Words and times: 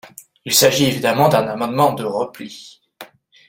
Il 0.45 0.53
s’agit 0.55 0.85
évidemment 0.85 1.29
d’un 1.29 1.47
amendement 1.47 1.93
de 1.93 2.03
repli. 2.03 2.81